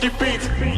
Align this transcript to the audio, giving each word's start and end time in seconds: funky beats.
funky 0.00 0.16
beats. 0.18 0.77